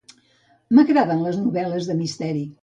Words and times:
M'agraden 0.77 1.21
les 1.27 1.37
novel·les 1.43 1.91
de 1.91 1.99
misteri. 2.01 2.43